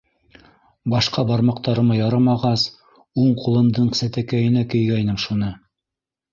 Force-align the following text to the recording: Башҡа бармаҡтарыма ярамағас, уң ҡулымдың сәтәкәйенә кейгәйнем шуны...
Башҡа 0.93 1.23
бармаҡтарыма 1.31 1.99
ярамағас, 1.99 2.65
уң 3.25 3.29
ҡулымдың 3.45 3.95
сәтәкәйенә 4.03 4.67
кейгәйнем 4.75 5.25
шуны... 5.29 5.55